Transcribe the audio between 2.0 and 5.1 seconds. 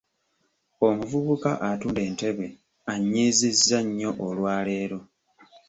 entebe annyiizizza nnyo olwaleero.